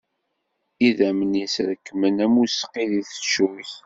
[0.87, 3.71] Idammen-is rekkmen am useqqi di teccuyt.